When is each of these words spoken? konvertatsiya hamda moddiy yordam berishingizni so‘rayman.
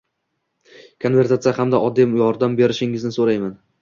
konvertatsiya 1.05 1.53
hamda 1.59 1.81
moddiy 1.83 2.17
yordam 2.23 2.57
berishingizni 2.63 3.15
so‘rayman. 3.19 3.55